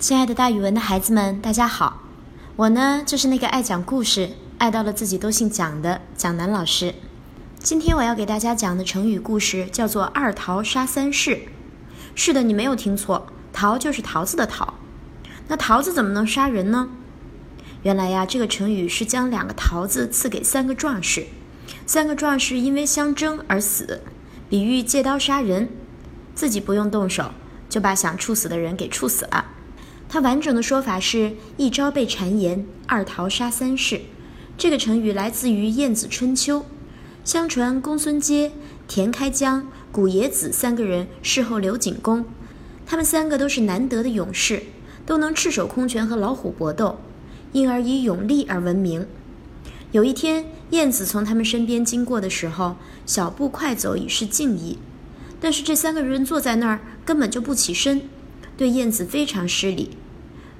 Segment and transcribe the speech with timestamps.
[0.00, 2.02] 亲爱的，大语文的孩子们，大家好！
[2.54, 6.94] 我呢，就是那个爱讲故事、爱到了自己都姓蒋的蒋楠老师。
[7.58, 11.40] 今天我要给大家讲的成语故事叫做“二桃杀三士”。
[12.14, 14.74] 是的，你没有听错，桃就是桃子的桃。
[15.48, 16.90] 那桃子怎么能杀人呢？
[17.82, 21.26] 原来呀，这个成语是将两个桃子赐给三个壮士，
[21.86, 24.00] 三个壮士因为相争而死，
[24.48, 25.68] 比喻借刀杀人，
[26.36, 27.32] 自己不用动手，
[27.68, 29.44] 就把想处死的人给处死了。
[30.08, 34.00] 它完整的说法是一朝被谗言，二桃杀三士。
[34.56, 36.60] 这个成语来自于《晏子春秋》。
[37.24, 38.50] 相传公孙接、
[38.86, 42.24] 田开疆、古冶子三个人侍候刘景公，
[42.86, 44.62] 他们三个都是难得的勇士，
[45.04, 46.98] 都能赤手空拳和老虎搏斗，
[47.52, 49.06] 因而以勇力而闻名。
[49.92, 54.78] 有一天，晏子从他们身边经过的时候，小步快走以示敬意，
[55.38, 58.08] 但是这三个人坐在那儿根本就不起身。
[58.58, 59.90] 对晏子非常失礼，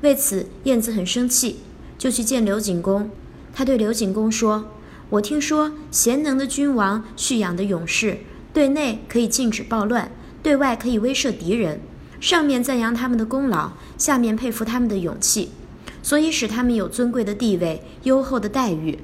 [0.02, 1.56] 为此晏子很生气，
[1.98, 3.10] 就去见刘景公。
[3.52, 4.68] 他对刘景公说
[5.10, 8.18] ：“我听说贤能的君王蓄养的勇士，
[8.52, 10.12] 对内可以禁止暴乱，
[10.44, 11.80] 对外可以威慑敌人。
[12.20, 15.50] 上面赞扬他们的功劳，下面佩服他们的勇气，
[16.00, 19.00] 所以使他们有尊贵的地位、优厚的待遇。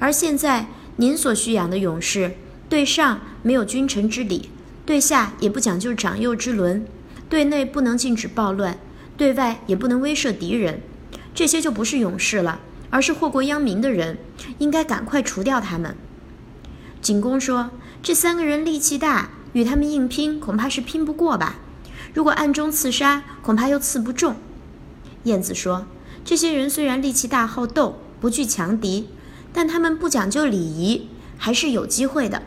[0.00, 2.32] 而现在您所蓄养的勇士，
[2.68, 4.48] 对上没有君臣之礼，
[4.84, 6.84] 对下也不讲究长幼之伦。”
[7.32, 8.76] 对内不能禁止暴乱，
[9.16, 10.82] 对外也不能威慑敌人，
[11.34, 14.18] 这些就不是勇士了，而是祸国殃民的人，
[14.58, 15.96] 应该赶快除掉他们。
[17.00, 17.70] 景公说
[18.02, 21.60] ：“这三个人力气大，与他们硬拼恐怕是拼不过吧？
[22.12, 24.36] 如果暗中刺杀，恐怕又刺不中。”
[25.24, 25.86] 晏子说
[26.22, 29.08] ：“这些人虽然力气大、好斗、不惧强敌，
[29.54, 32.42] 但他们不讲究礼仪，还是有机会的。”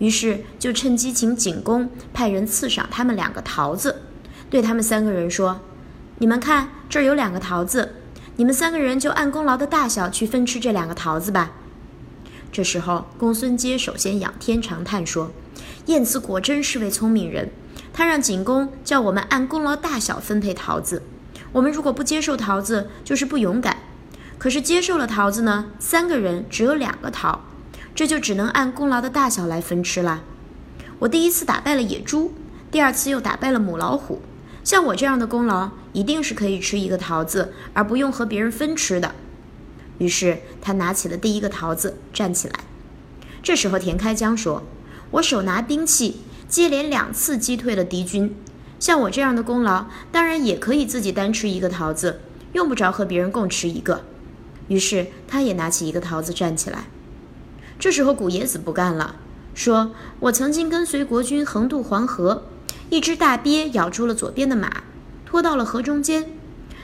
[0.00, 4.02] 于是就趁机请景公派人赐赏他们两个桃子，
[4.48, 5.60] 对他们三个人说
[6.18, 7.96] ：“你们看，这儿有两个桃子，
[8.36, 11.52] 你们三个人就按功劳的大小去分吃这两个桃子吧。”
[12.50, 15.30] 这时候，公孙接首先仰天长叹说
[15.86, 17.50] ：“晏子果真是位聪明人，
[17.92, 21.02] 他让景公叫我们按功劳大小分配桃子。
[21.52, 23.74] 我们如果不接受桃子，就是不勇敢；
[24.38, 27.42] 可是接受了桃子呢，三个人只有两个桃。”
[28.00, 30.22] 这就只能按功劳的大小来分吃了。
[31.00, 32.32] 我第一次打败了野猪，
[32.70, 34.22] 第二次又打败了母老虎。
[34.64, 39.14] 像我这样的功劳，一定是可以吃一个桃子，而不用和别人分吃的。
[39.98, 42.60] 于是他拿起了第一个桃子，站起来。
[43.42, 44.62] 这时候田开疆说
[45.12, 48.34] ：“我手拿兵器，接连两次击退了敌军。
[48.78, 52.20] 像我这样的功劳，当然也可以自己单吃一个桃子，
[52.54, 54.06] 用不着和别人共吃一个。”
[54.68, 56.84] 于是他也拿起一个桃子，站起来。
[57.80, 59.16] 这时候，古冶子不干了，
[59.54, 62.42] 说：“我曾经跟随国君横渡黄河，
[62.90, 64.82] 一只大鳖咬住了左边的马，
[65.24, 66.26] 拖到了河中间。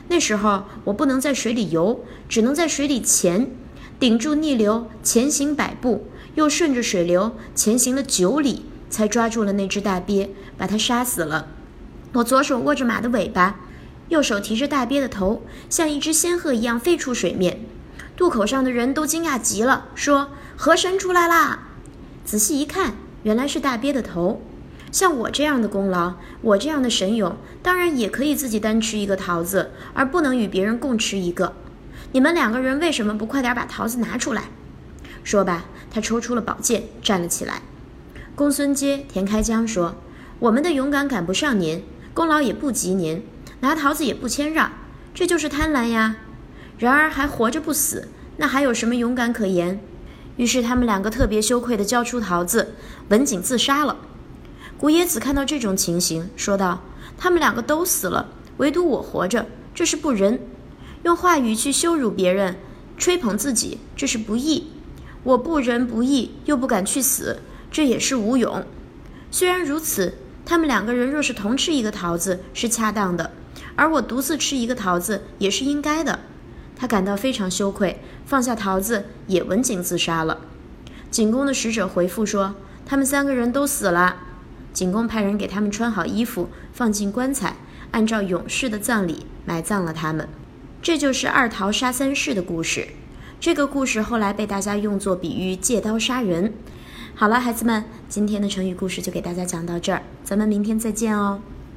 [0.09, 3.51] 那时候我不能在水里游，只能在水里潜，
[4.01, 11.49] 顶住逆流前行百步，又顺着水流前行了九里，才抓住了那只大鳖，把它杀死了。
[12.15, 13.61] 我左手握着马的尾巴，
[14.09, 17.61] 右手提着大鳖的头，像一只仙鹤一样飞出水面。
[18.17, 20.28] 渡口上的人都惊讶极了，说。”
[20.59, 21.69] 河神出来啦！
[22.25, 22.94] 仔细一看，
[23.25, 24.41] 原来是大鳖的头。
[24.91, 31.53] 像我这样的功劳，我这样的神勇，当然也可以自己单吃一个桃子，而不能与别人共吃一个。
[32.12, 34.45] 你们两个人为什么不快点把桃子拿出来？
[35.22, 37.61] 说吧，他抽出了宝剑，站了起来。
[38.34, 39.97] 公孙接、田开疆说
[40.41, 41.84] ：“我们的勇敢赶不上您，
[42.15, 43.22] 功劳也不及您，
[43.61, 44.72] 拿桃子也不谦让，
[45.12, 46.16] 这就是贪婪呀。
[46.78, 48.09] 然而还活着不死，
[48.39, 49.78] 那还有什么勇敢可言？”
[50.36, 52.74] 于是他们两个特别羞愧地交出桃子，
[53.08, 53.97] 文景自杀了。
[54.78, 56.82] 古冶子看到这种情形，说道
[57.16, 60.38] ：“他们两个都死了，唯独我活着，这是不仁。
[61.04, 62.56] 用话语去羞辱别人，
[62.98, 64.70] 吹捧自己，这是不义。
[65.22, 68.62] 我不仁不义，又不敢去死，这也是无勇。
[69.30, 73.32] 虽然如此，他们两个人若是同吃一个桃子是恰当的，
[73.74, 76.21] 而我独自吃一个桃子也是应该的。”
[76.77, 80.39] 他感到非常羞愧，放下桃子，也文景自杀了。
[81.11, 84.17] 景公的使者回复说：“他们三个人都死了。”
[84.75, 87.57] 景公派人给他们穿好衣服，放进棺材，
[87.93, 90.28] 按照勇士的葬礼埋葬了他们。
[90.83, 92.89] 这就是二桃杀三士的故事。
[93.41, 96.53] 这个故事后来被大家用作比喻借刀杀人。
[97.15, 101.41] 好了，孩子们，今天的成语故事就给大家讲到这儿，咱们明天再见哦。